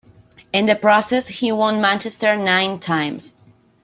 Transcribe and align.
In 0.51 0.65
the 0.65 0.75
process, 0.75 1.27
he 1.27 1.51
won 1.51 1.79
Manchester 1.79 2.35
nine 2.35 2.79
times. 2.79 3.35